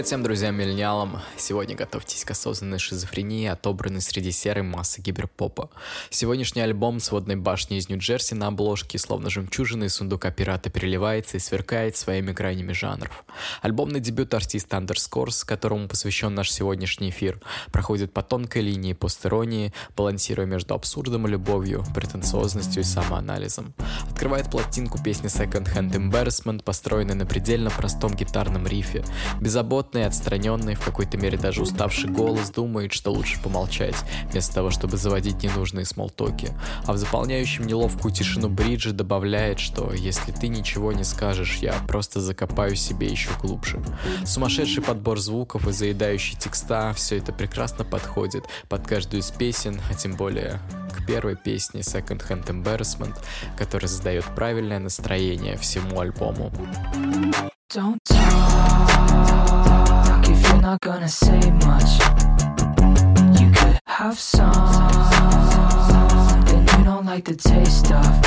[0.00, 1.20] Привет всем друзьям-миллениалам!
[1.36, 5.68] Сегодня готовьтесь к осознанной шизофрении, отобранной среди серой массы гиперпопа.
[6.08, 11.36] Сегодняшний альбом с водной башни из Нью-Джерси на обложке, словно жемчужина из сундука пирата, переливается
[11.36, 13.24] и сверкает своими крайними жанров.
[13.60, 17.38] Альбомный дебют артиста Underscores, которому посвящен наш сегодняшний эфир,
[17.70, 23.74] проходит по тонкой линии постеронии, балансируя между абсурдом и любовью, претенциозностью и самоанализом.
[24.08, 29.04] Открывает пластинку песни Second Hand Embarrassment, построенной на предельно простом гитарном рифе,
[29.42, 33.96] безобразно беззаботный, отстраненный, в какой-то мере даже уставший голос думает, что лучше помолчать,
[34.30, 36.52] вместо того, чтобы заводить ненужные смолтоки.
[36.86, 42.20] А в заполняющем неловкую тишину бриджи добавляет, что если ты ничего не скажешь, я просто
[42.20, 43.82] закопаю себе еще глубже.
[44.24, 49.94] Сумасшедший подбор звуков и заедающий текста, все это прекрасно подходит под каждую из песен, а
[49.94, 50.60] тем более
[50.96, 53.16] к первой песне Second Hand Embarrassment,
[53.58, 56.52] которая задает правильное настроение всему альбому.
[57.72, 58.89] Don't talk
[60.60, 61.98] you're not gonna say much.
[63.40, 64.52] You could have some
[66.28, 68.20] something you don't like the taste of.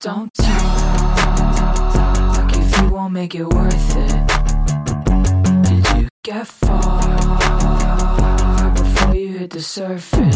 [0.00, 0.96] Don't talk
[2.56, 4.26] if you won't make it worth it.
[5.62, 7.00] Did you get far
[8.74, 10.31] before you hit the surface?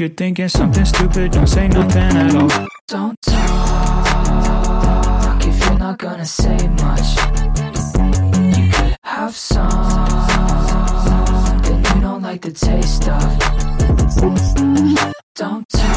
[0.00, 2.48] You're thinking something stupid, don't say nothing at all.
[2.88, 4.56] Don't talk
[5.46, 7.16] if you're not gonna say much.
[8.56, 9.68] You could have some
[11.94, 13.38] you don't like the taste of.
[15.34, 15.92] Don't talk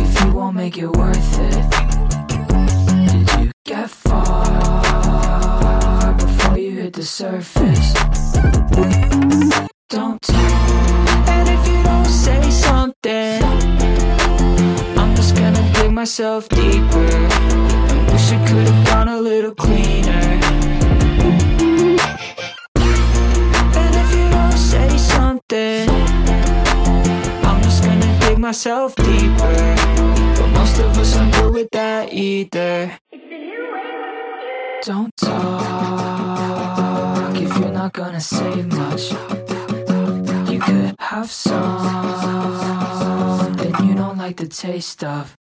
[0.00, 1.64] if you won't make it worth it.
[3.10, 4.44] Did you get far
[6.14, 7.92] before you hit the surface?
[16.18, 17.06] Myself deeper.
[17.94, 20.40] I wish I could have gone a little cleaner.
[23.78, 25.88] And if you don't say something
[27.46, 29.76] I'm just gonna dig myself deeper
[30.38, 32.98] But most of us aren't good with that either
[34.82, 35.60] Don't talk
[37.36, 39.12] if you're not gonna say much
[40.50, 41.62] You could have something
[43.86, 45.36] you don't like the taste of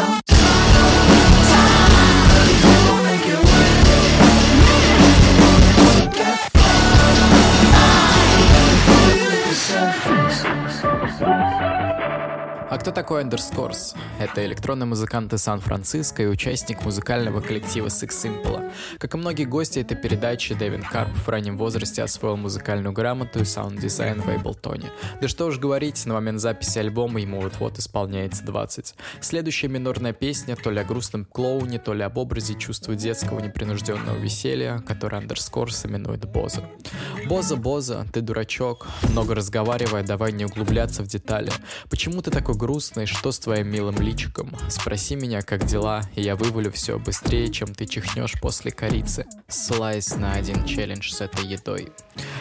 [0.00, 0.39] song.
[12.70, 13.96] А кто такой Underscores?
[14.20, 18.72] Это электронный музыкант из Сан-Франциско и участник музыкального коллектива six impala.
[18.98, 23.44] Как и многие гости этой передачи, Дэвин Карп в раннем возрасте освоил музыкальную грамоту и
[23.44, 24.92] саунд-дизайн в Ableton е.
[25.20, 28.94] Да что уж говорить, на момент записи альбома ему вот-вот исполняется 20.
[29.20, 34.16] Следующая минорная песня то ли о грустном клоуне, то ли об образе чувства детского непринужденного
[34.16, 36.62] веселья, который Underscores именует Боза.
[37.26, 41.50] Боза, Боза, ты дурачок, много разговаривая, давай не углубляться в детали.
[41.88, 44.52] Почему ты такой грустный, что с твоим милым личиком?
[44.68, 49.24] Спроси меня, как дела, и я вывалю все быстрее, чем ты чихнешь после корицы.
[49.48, 51.88] Ссылаясь на один челлендж с этой едой.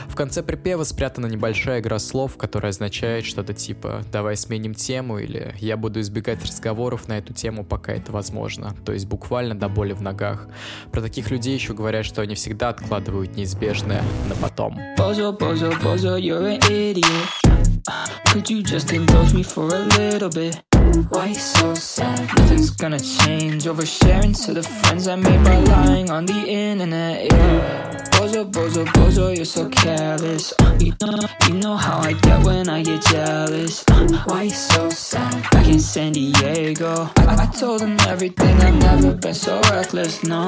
[0.10, 5.56] В конце припева спрятана небольшая игра слов, которая означает что-то типа «давай сменим тему» или
[5.60, 9.94] «я буду избегать разговоров на эту тему, пока это возможно», то есть буквально до боли
[9.94, 10.50] в ногах.
[10.92, 14.77] Про таких людей еще говорят, что они всегда откладывают неизбежное на потом.
[14.98, 17.78] Bozo, bozo, bozo, you're an idiot.
[18.27, 20.62] Could you just indulge me for a little bit?
[21.09, 22.19] Why so sad?
[22.38, 23.65] Nothing's gonna change.
[23.65, 27.31] Oversharing to the friends I made by lying on the internet.
[27.31, 27.89] Yeah.
[28.12, 30.53] Bozo, bozo, bozo, you're so careless.
[30.59, 33.83] Uh, you know, you know how I get when I get jealous.
[33.89, 35.50] Uh, why so sad?
[35.51, 38.59] Back in San Diego, I, I told them everything.
[38.62, 40.24] I've never been so reckless.
[40.24, 40.45] No.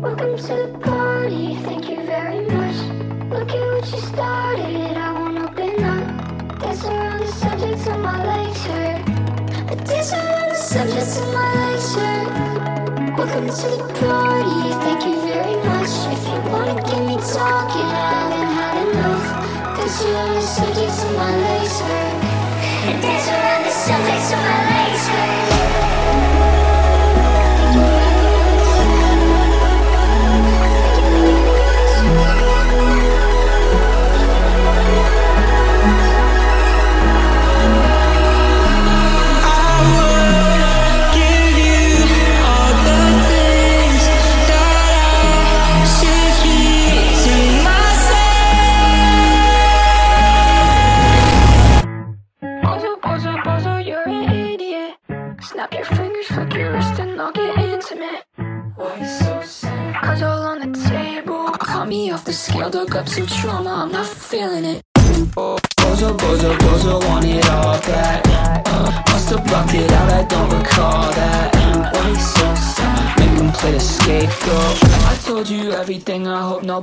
[0.00, 1.56] Welcome to the party.
[1.62, 2.76] Thank you very much.
[3.30, 4.96] Look at what you started.
[4.96, 5.13] I.
[6.84, 7.40] Dance
[23.28, 25.43] around the subject of my legs hurt.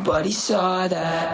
[0.03, 0.20] but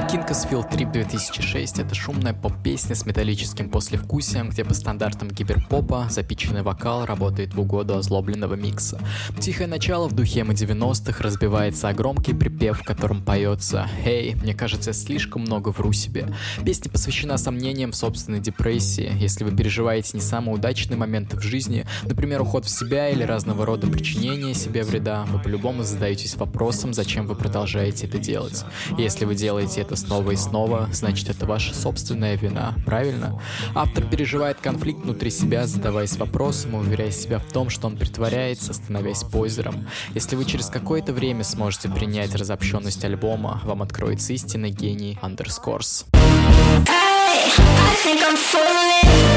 [0.09, 7.05] Кинкасфилл Trip 2006— это шумная поп-песня с металлическим послевкусием, где по стандартам гиперпопа запиченный вокал
[7.05, 8.97] работает в угоду озлобленного микса.
[9.41, 14.53] Тихое начало в духе эмо 90-х разбивается о громкий припев, в котором поется «Эй, мне
[14.53, 16.33] кажется, я слишком много вру себе».
[16.63, 19.11] Песня посвящена сомнениям в собственной депрессии.
[19.19, 23.65] Если вы переживаете не самые удачные моменты в жизни, например, уход в себя или разного
[23.65, 28.63] рода причинение себе вреда, вы по-любому задаетесь вопросом, зачем вы продолжаете это делать.
[28.97, 33.41] Если вы делаете это снова и снова, значит это ваша собственная вина, правильно?
[33.75, 38.73] Автор переживает конфликт внутри себя, задаваясь вопросом и уверяя себя в том, что он притворяется,
[38.73, 39.87] становясь позером.
[40.13, 46.05] Если вы через какое-то время сможете принять разобщенность альбома, вам откроется истинный гений Underscores.
[46.13, 49.36] Hey, I think I'm falling.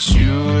[0.00, 0.57] you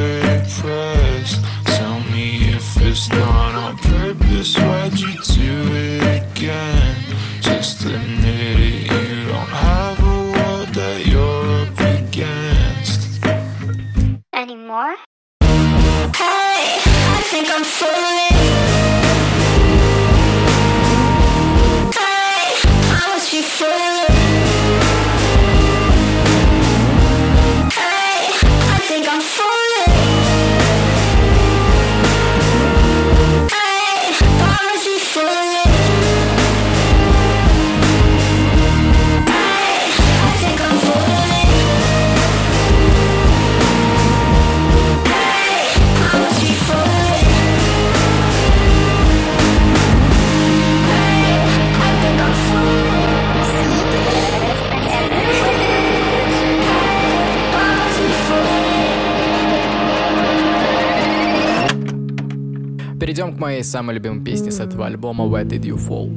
[63.48, 66.12] моей самой любимой песне с этого альбома «Where Did You Fall?».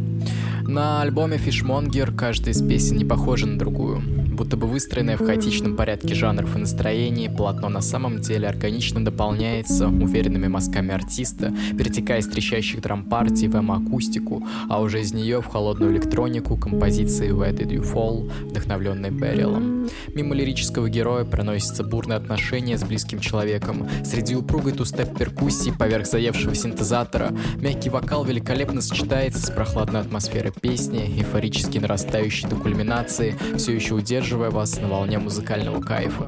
[0.68, 4.02] На альбоме Fishmonger каждая из песен не похожа на другую.
[4.32, 9.88] Будто бы выстроенное в хаотичном порядке жанров и настроений, полотно на самом деле органично дополняется
[9.88, 15.92] уверенными мазками артиста, перетекая из трещащих драм-партий в эмо-акустику, а уже из нее в холодную
[15.92, 19.90] электронику композиции «Where Did You Fall?», вдохновленной Берилом.
[20.16, 23.88] Мимо лирического героя проносится бурное отношение с близким человеком.
[24.06, 31.00] Среди упругой тустеп перкуссии поверх заевшего синтезатора мягкий вокал великолепно сочетается с прохладной атмосферой песни,
[31.18, 36.28] эйфорически нарастающей до кульминации, все еще удерживая вас на волне музыкального кайфа.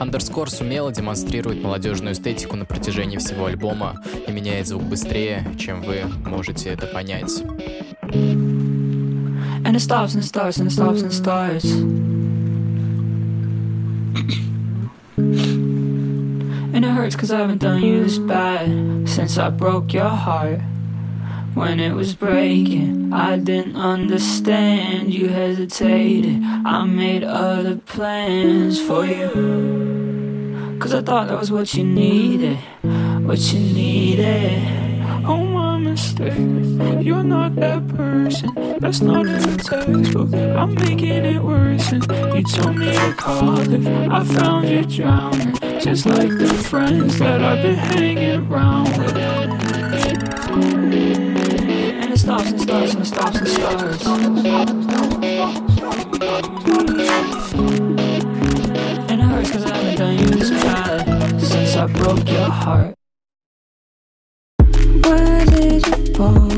[0.00, 3.96] Underscore умело демонстрирует молодежную эстетику на протяжении всего альбома
[4.26, 7.44] и меняет звук быстрее, чем вы можете это понять.
[16.74, 20.60] And it hurts cause I haven't done you this bad since I broke your heart.
[21.54, 25.14] When it was breaking, I didn't understand.
[25.14, 30.76] You hesitated, I made other plans for you.
[30.80, 32.58] Cause I thought that was what you needed,
[33.24, 34.84] what you needed.
[35.26, 36.34] Oh, my mistake.
[37.04, 38.52] You're not that person.
[38.80, 40.34] That's not in the textbook.
[40.34, 41.92] I'm making it worse.
[41.92, 45.54] And you told me to call if I found you drowning.
[45.80, 49.63] Just like the friends that I've been hanging around with.
[52.44, 54.06] Stops and starts and stops and starts.
[59.08, 62.94] And it hurts cause I haven't done you this bad since I broke your heart.
[64.58, 66.53] Where did you fall?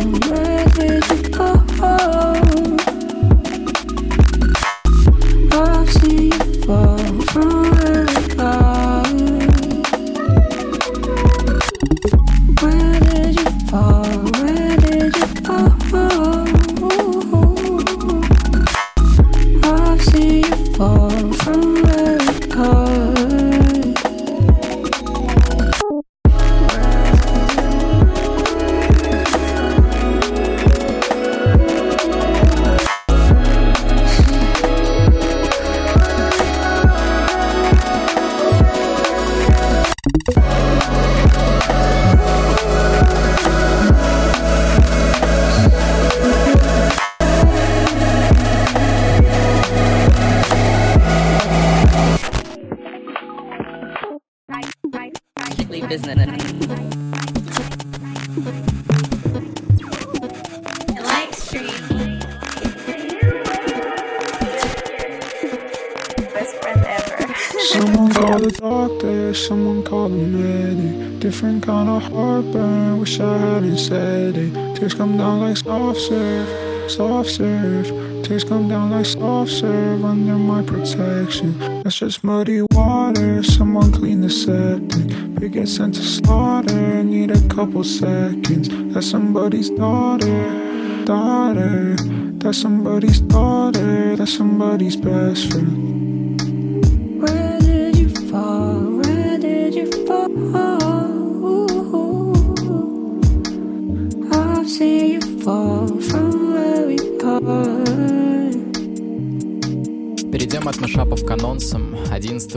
[67.77, 71.21] Someone call the doctor, someone call the medic.
[71.21, 74.77] Different kind of heartburn, wish I hadn't said it.
[74.77, 77.87] Tears come down like soft serve, soft serve.
[78.25, 81.59] Tears come down like soft serve under my protection.
[81.83, 85.26] That's just muddy water, someone clean the septic.
[85.41, 88.69] We get sent to slaughter, need a couple seconds.
[88.95, 91.95] That's somebody's daughter, daughter.
[92.39, 95.86] That's somebody's daughter, that's somebody's best friend.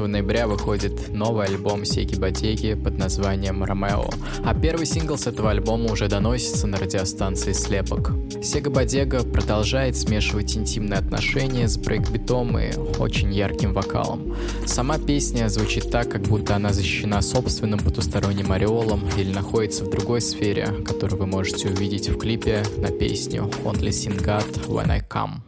[0.08, 4.10] Ноября выходит новый альбом Sega Bodega под названием «Romeo»,
[4.44, 8.12] а первый сингл с этого альбома уже доносится на радиостанции «Слепок».
[8.42, 14.36] Sega Bodega продолжает смешивать интимные отношения с брейкбитом и очень ярким вокалом.
[14.66, 20.22] Сама песня звучит так, как будто она защищена собственным потусторонним ореолом или находится в другой
[20.22, 25.42] сфере, которую вы можете увидеть в клипе на песню «Only Seeing God When I Come».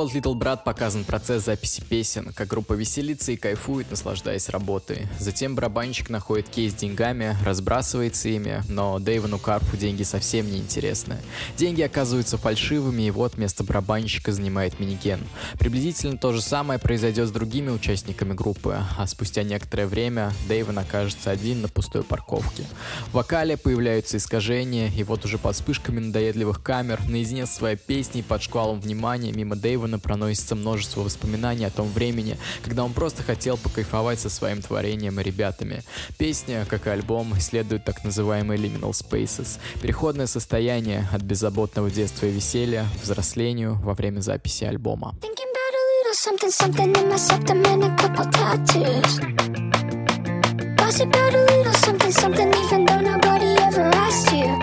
[0.00, 5.06] Spot Little Brad показан процесс записи песен, как группа веселится и кайфует, наслаждаясь работой.
[5.18, 11.18] Затем барабанщик находит кейс с деньгами, разбрасывается ими, но Дэйвону Карпу деньги совсем не интересны.
[11.58, 15.20] Деньги оказываются фальшивыми, и вот место барабанщика занимает миниген.
[15.58, 21.30] Приблизительно то же самое произойдет с другими участниками группы, а спустя некоторое время Дэйвон окажется
[21.30, 22.64] один на пустой парковке.
[23.08, 28.22] В вокале появляются искажения, и вот уже под вспышками надоедливых камер, наедине с своей песней
[28.22, 33.56] под шквалом внимания мимо Дэйвона проносится множество воспоминаний о том времени, когда он просто хотел
[33.56, 35.82] покайфовать со своим творением и ребятами.
[36.18, 42.30] Песня, как и альбом, исследует так называемые liminal spaces, переходное состояние от беззаботного детства и
[42.30, 45.14] веселья к взрослению во время записи альбома.
[46.12, 49.20] Something, something in my septum and a couple tattoos.
[50.76, 54.59] Gossip about a little something, something, even though nobody ever asked you.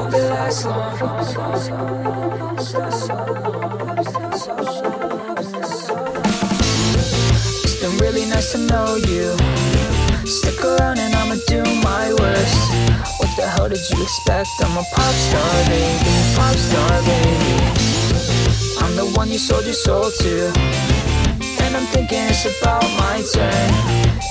[0.00, 0.90] Hope it lasts long.
[7.80, 9.36] been really nice to know you.
[10.26, 12.60] Stick around and I'ma do my worst.
[13.18, 14.48] What the hell did you expect?
[14.60, 17.54] I'm a pop star, baby, pop star, baby.
[18.82, 20.52] I'm the one you sold your soul to.
[21.64, 23.70] And I'm thinking it's about my turn.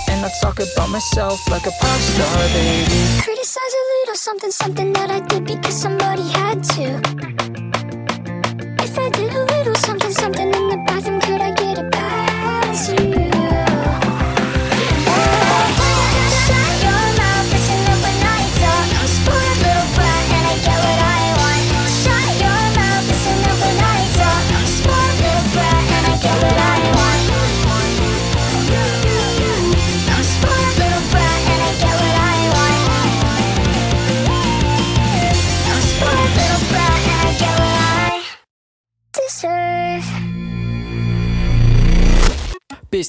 [0.09, 3.21] And I talk about myself like a pop star, baby.
[3.21, 3.58] Criticize
[4.29, 7.28] something, something that I did because somebody had to.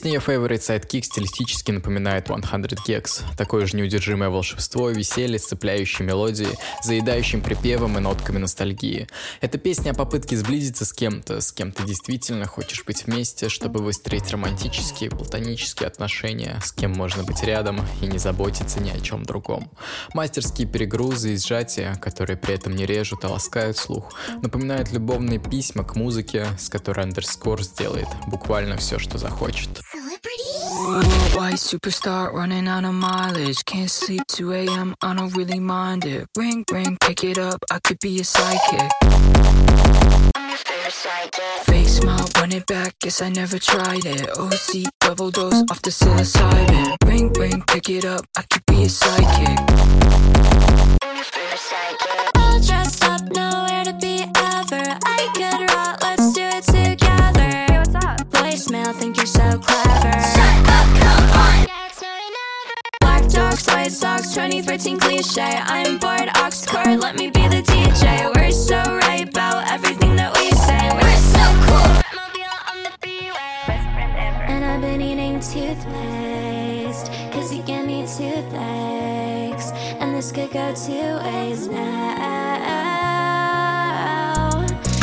[0.01, 2.37] Песня Your Favorite Sidekick стилистически напоминает 100
[2.87, 3.23] Gex.
[3.37, 9.09] Такое же неудержимое волшебство, веселье, сцепляющей мелодией, заедающим припевом и нотками ностальгии.
[9.43, 13.83] Это песня о попытке сблизиться с кем-то, с кем ты действительно хочешь быть вместе, чтобы
[13.83, 19.25] выстроить романтические, платонические отношения, с кем можно быть рядом и не заботиться ни о чем
[19.25, 19.71] другом.
[20.15, 25.85] Мастерские перегрузы и сжатия, которые при этом не режут, а ласкают слух, напоминают любовные письма
[25.85, 29.69] к музыке, с которой Underscore сделает буквально все, что захочет.
[31.35, 33.65] White superstar running out of mileage.
[33.65, 34.95] Can't sleep 2 a.m.
[35.01, 36.27] I don't really mind it.
[36.37, 37.65] Ring, ring, pick it up.
[37.71, 38.91] I could be a psychic.
[41.65, 42.99] Fake smile, run it back.
[43.01, 44.29] Guess I never tried it.
[44.39, 46.97] OC, double dose off the psilocybin.
[47.07, 48.27] Ring, ring, pick it up.
[48.37, 49.59] I could be a psychic.
[51.03, 52.40] All dressed
[64.63, 65.43] socks, 2013 cliche.
[65.43, 68.35] I'm bored, Oxcord, let me be the DJ.
[68.35, 70.91] We're so right about everything that we say.
[70.95, 71.91] We're so cool.
[74.49, 77.11] And I've been eating toothpaste.
[77.33, 79.73] Cause you give me toothaches.
[80.01, 82.11] And this could go two ways now.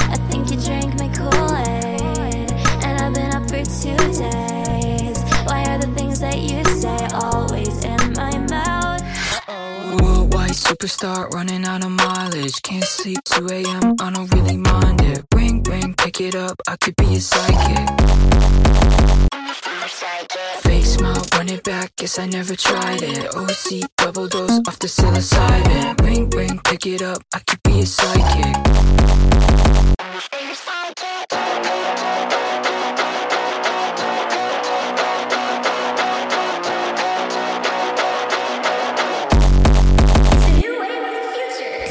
[0.10, 2.52] I think you drank my Kool Aid.
[2.84, 4.57] And I've been up for two days.
[10.78, 12.62] Superstar running out of mileage.
[12.62, 13.96] Can't sleep 2 a.m.
[14.00, 15.26] I don't really mind it.
[15.34, 16.56] Ring, ring, pick it up.
[16.68, 17.88] I could be a psychic.
[20.62, 21.96] Fake smile, run it back.
[21.96, 23.36] Guess I never tried it.
[23.36, 26.00] OC, double dose off the psilocybin.
[26.02, 27.24] Ring, ring, pick it up.
[27.34, 28.68] I could be a psychic.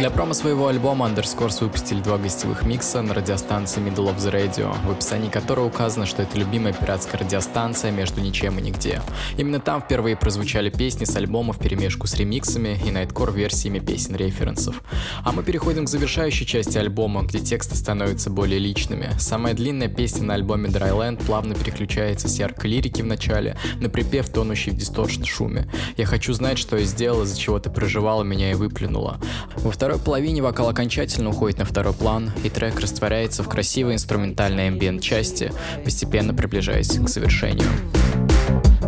[0.07, 4.73] Для промо своего альбома Underscores выпустили два гостевых микса на радиостанции Middle of the Radio,
[4.87, 9.03] в описании которого указано, что это любимая пиратская радиостанция между ничем и нигде.
[9.37, 14.81] Именно там впервые прозвучали песни с альбома в перемешку с ремиксами и найткор версиями песен-референсов.
[15.25, 19.11] А мы переходим к завершающей части альбома, где тексты становятся более личными.
[19.19, 24.29] Самая длинная песня на альбоме Dryland плавно переключается с яркой лирики в начале на припев,
[24.29, 25.69] тонущий в дисторшн шуме.
[25.97, 29.19] Я хочу знать, что я сделала, из-за чего ты проживала меня и выплюнула.
[29.57, 34.69] Во второй половине вокал окончательно уходит на второй план, и трек растворяется в красивой инструментальной
[34.69, 35.53] ambient части,
[35.85, 37.69] постепенно приближаясь к завершению.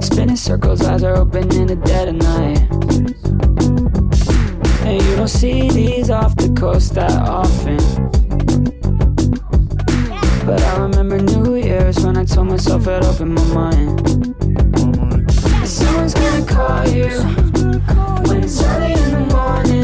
[0.01, 2.59] Spinning circles, eyes are open in the dead of night.
[4.85, 7.79] And you don't see these off the coast that often.
[10.47, 14.37] But I remember New Year's when I told myself it up in my mind.
[15.67, 17.09] Someone's gonna call you
[18.29, 19.78] when it's early in the morning.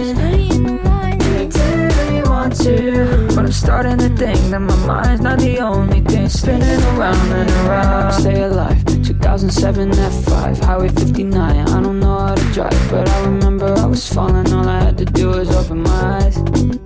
[2.58, 7.50] But I'm starting to think that my mind's not the only thing spinning around and
[7.50, 8.12] around.
[8.12, 11.40] Stay alive, 2007 F5, Highway 59.
[11.40, 14.52] I don't know how to drive, but I remember I was falling.
[14.52, 16.83] All I had to do was open my eyes.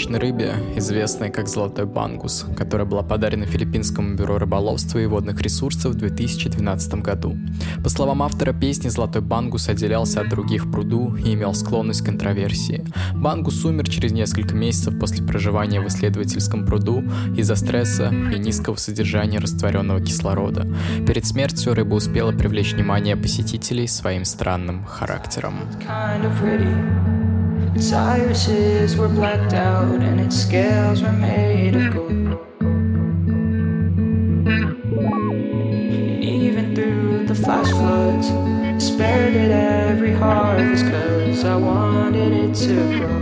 [0.00, 5.92] Молочной рыбе, известной как золотой бангус, которая была подарена Филиппинскому бюро рыболовства и водных ресурсов
[5.92, 7.36] в 2012 году.
[7.82, 12.06] По словам автора песни, золотой бангус отделялся от других в пруду и имел склонность к
[12.06, 12.84] контроверсии.
[13.14, 17.04] Бангус умер через несколько месяцев после проживания в исследовательском пруду
[17.36, 20.66] из-за стресса и низкого содержания растворенного кислорода.
[21.06, 25.54] Перед смертью рыба успела привлечь внимание посетителей своим странным характером.
[25.86, 27.09] kind of
[27.92, 32.10] irises were blacked out and its scales were made of gold.
[35.80, 42.54] And even through the flash floods, I spared it every harvest cause I wanted it
[42.66, 43.20] to grow.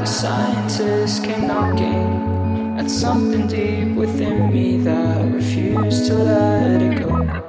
[0.00, 7.45] The scientists came knocking at something deep within me that refused to let it go.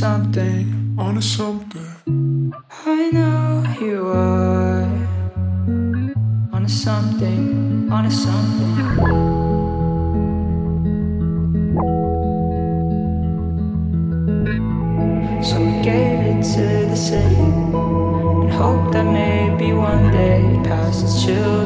[0.00, 2.52] Something, On a something.
[2.84, 4.82] I know you are
[6.52, 8.76] on a something, on a something.
[15.42, 21.04] So we gave it to the city and hoped that maybe one day it passed
[21.04, 21.65] its children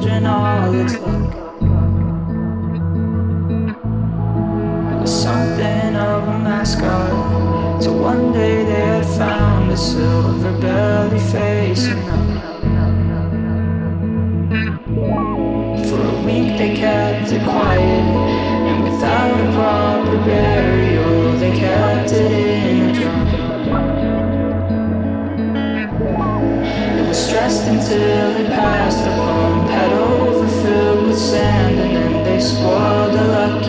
[27.90, 33.59] till it passed upon pad overfilled with sand and then they spoiled a lot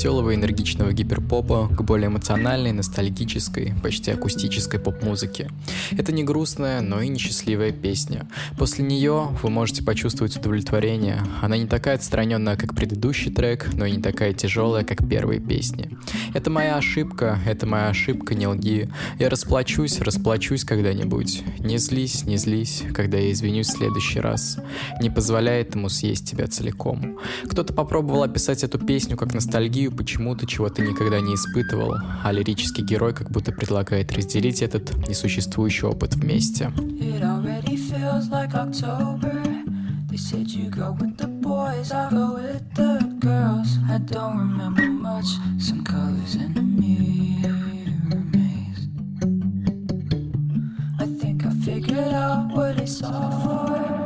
[0.00, 5.50] веселого энергичного гиперпопа к более эмоциональной, ностальгической, почти акустической поп-музыке.
[5.96, 8.28] Это не грустная, но и не счастливая песня.
[8.58, 11.22] После нее вы можете почувствовать удовлетворение.
[11.42, 15.90] Она не такая отстраненная, как предыдущий трек, но и не такая тяжелая, как первые песни.
[16.34, 18.88] Это моя ошибка, это моя ошибка, не лги.
[19.18, 21.42] Я расплачусь, расплачусь когда-нибудь.
[21.58, 24.58] Не злись, не злись, когда я извинюсь в следующий раз.
[25.00, 27.18] Не позволяй этому съесть тебя целиком.
[27.44, 32.84] Кто-то попробовал описать эту песню как ностальгию почему-то, чего ты никогда не испытывал, а лирический
[32.84, 36.71] герой как будто предлагает разделить этот несуществующий опыт вместе.
[36.99, 39.41] It already feels like October.
[40.09, 43.77] They said you go with the boys, I go with the girls.
[43.89, 48.87] I don't remember much, some colors in a mirror maze.
[50.99, 53.98] I think I figured out what it's all for.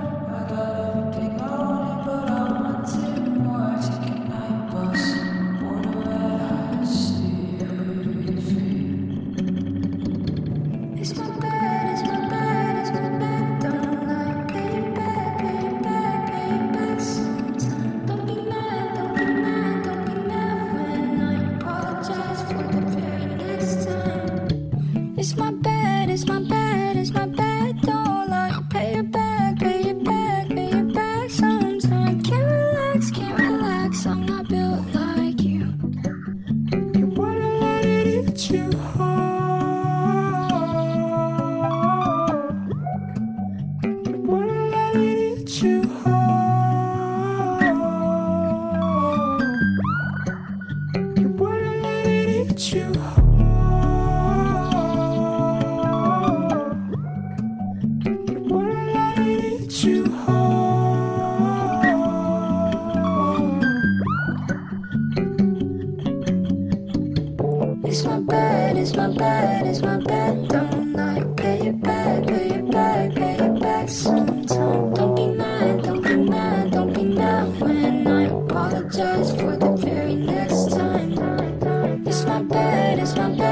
[82.45, 83.44] bird is my bird.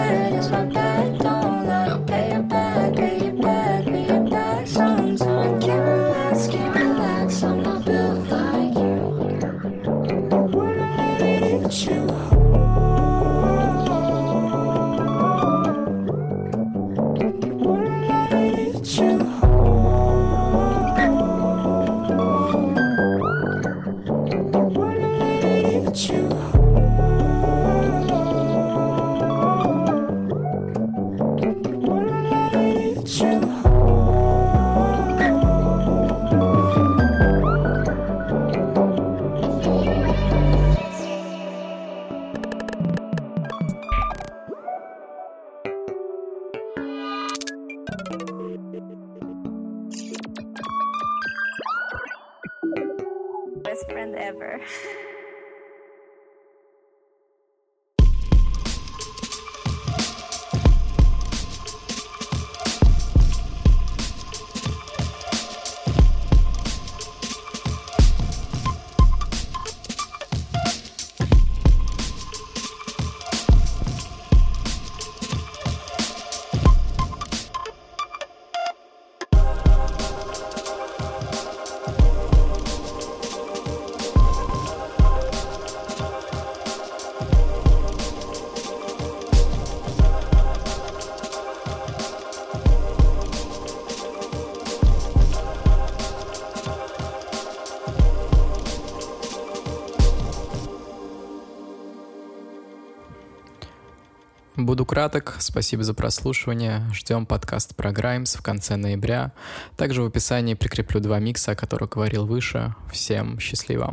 [104.73, 106.81] Буду краток, спасибо за прослушивание.
[106.95, 109.33] Ждем подкаст про Граймс в конце ноября.
[109.77, 112.75] Также в описании прикреплю два микса, о которых говорил выше.
[112.91, 113.91] Всем счастливо.